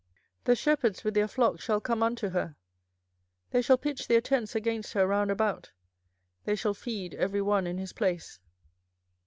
24:006:003 0.45 0.45
The 0.45 0.55
shepherds 0.55 1.03
with 1.03 1.13
their 1.13 1.27
flocks 1.27 1.63
shall 1.63 1.79
come 1.79 2.01
unto 2.01 2.29
her; 2.29 2.55
they 3.51 3.61
shall 3.61 3.77
pitch 3.77 4.07
their 4.07 4.19
tents 4.19 4.55
against 4.55 4.93
her 4.93 5.05
round 5.05 5.29
about; 5.29 5.69
they 6.43 6.55
shall 6.55 6.73
feed 6.73 7.13
every 7.13 7.39
one 7.43 7.67
in 7.67 7.77
his 7.77 7.93
place. 7.93 8.39